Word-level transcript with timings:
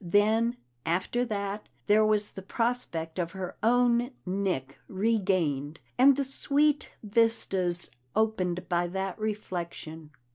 Then 0.03 0.57
after 0.83 1.23
that 1.25 1.69
there 1.85 2.03
was 2.03 2.31
the 2.31 2.41
prospect 2.41 3.19
of 3.19 3.33
her 3.33 3.55
own 3.61 4.09
Nick 4.25 4.79
regained, 4.87 5.79
and 5.95 6.15
the 6.17 6.23
sweet 6.23 6.89
vistas 7.03 7.91
opened 8.15 8.67
by 8.67 8.87
that 8.87 9.19
reflection. 9.19 10.09